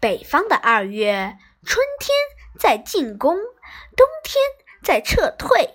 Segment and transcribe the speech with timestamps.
[0.00, 2.16] 北方的二月，春天
[2.58, 3.36] 在进攻，
[3.94, 4.42] 冬天
[4.82, 5.74] 在撤退，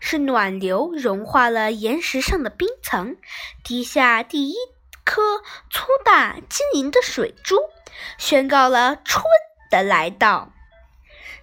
[0.00, 3.16] 是暖流融化了岩石上的冰层，
[3.64, 4.54] 滴下第一
[5.02, 5.38] 颗
[5.70, 7.56] 粗大晶莹的水珠，
[8.18, 9.24] 宣告了春
[9.70, 10.52] 的来到。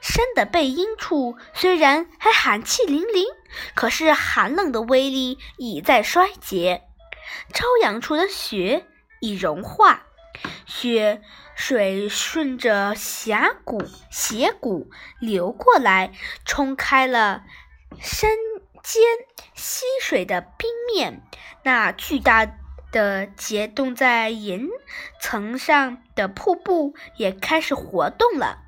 [0.01, 3.25] 山的背阴处虽然还寒气凛凛，
[3.73, 6.83] 可是寒冷的威力已在衰竭。
[7.51, 8.85] 朝阳处的雪
[9.21, 10.04] 已融化，
[10.65, 11.21] 雪
[11.55, 16.11] 水顺着峡谷、斜谷流过来，
[16.43, 17.43] 冲开了
[17.99, 18.31] 山
[18.83, 19.03] 间
[19.53, 21.21] 溪水的冰面。
[21.63, 22.45] 那巨大
[22.91, 24.67] 的结冻在岩
[25.19, 28.63] 层上的瀑布也开始活动了。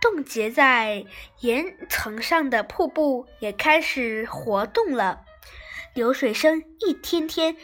[0.00, 1.04] 冻结在
[1.40, 5.24] 岩层上的瀑布也开始活动了，
[5.94, 7.56] 流水声一天天。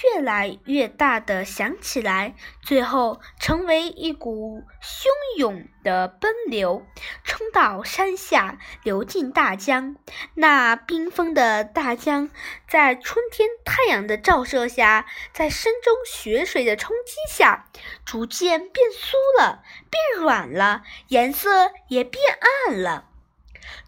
[0.00, 6.86] 越来越大的响起来，最后成为一股汹涌的奔流，
[7.24, 9.96] 冲到山下，流进大江。
[10.34, 12.30] 那冰封的大江，
[12.66, 17.66] 在春天太阳的照射下，在山中雪水的冲击下，
[18.06, 22.22] 逐渐变酥了，变软了，颜色也变
[22.66, 23.10] 暗了。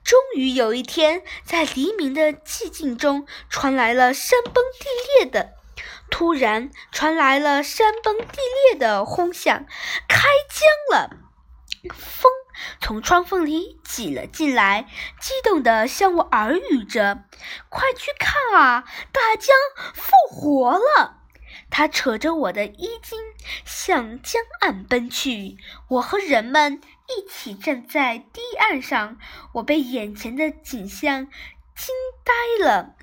[0.04, 5.54] 终于有一天，在黎明的寂静中，传来了山崩地裂的。
[6.16, 8.38] 突然传来了山崩地
[8.70, 9.66] 裂的轰响，
[10.06, 11.10] 开江了。
[11.92, 12.30] 风
[12.80, 14.86] 从窗缝里挤了进来，
[15.20, 17.24] 激动地向我耳语着
[17.68, 19.56] ：“快去看啊，大江
[19.92, 21.24] 复活了！”
[21.68, 23.18] 他扯着我的衣襟
[23.64, 25.56] 向江岸奔去。
[25.88, 29.18] 我和人们一起站在堤岸上，
[29.54, 31.26] 我被眼前的景象
[31.74, 32.94] 惊呆了。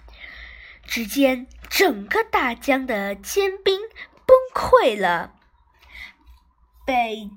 [0.91, 3.79] 只见整个大江的坚冰
[4.25, 5.31] 崩溃了，
[6.85, 7.29] 被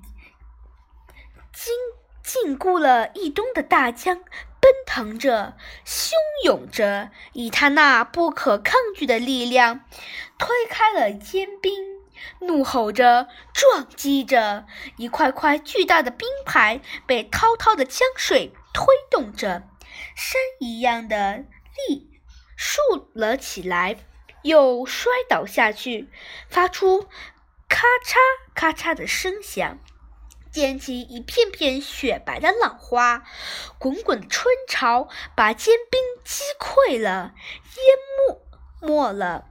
[1.53, 1.73] 禁
[2.21, 4.17] 禁锢了一冬的大江
[4.59, 5.55] 奔腾着，
[5.85, 6.11] 汹
[6.43, 9.85] 涌着，以他那不可抗拒的力量
[10.37, 11.71] 推开了坚冰，
[12.41, 14.65] 怒吼着，撞击着，
[14.97, 19.63] 一块块巨大的冰排被滔滔的江水推动着，
[20.13, 21.45] 山一样的
[21.87, 22.14] 立。
[22.55, 23.97] 竖了起来，
[24.43, 26.09] 又摔倒下去，
[26.49, 27.07] 发出
[27.67, 28.15] 咔嚓
[28.53, 29.79] 咔嚓的声响，
[30.51, 33.23] 溅起一片片雪白的浪花。
[33.77, 37.33] 滚滚春潮把坚冰击溃了，
[37.75, 38.37] 淹
[38.81, 39.49] 没没了，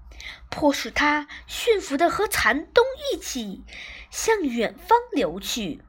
[0.49, 3.65] 迫使它驯服的和残冬一起
[4.11, 5.83] 向远方流去。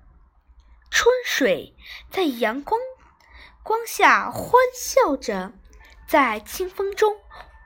[0.92, 1.76] 春水
[2.10, 2.80] 在阳光
[3.64, 5.54] 光下欢笑着。
[6.08, 7.16] 在清风中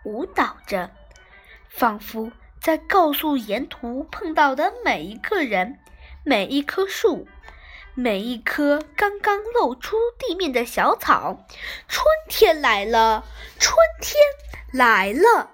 [0.06, 0.92] 舞蹈着，
[1.68, 5.80] 仿佛在告诉沿途碰到的每一个人、
[6.24, 7.28] 每一棵树、
[7.96, 11.46] 每一棵刚刚露出地面的小草：
[11.88, 13.26] 春天来了，
[13.60, 14.22] 春天
[14.72, 15.52] 来了。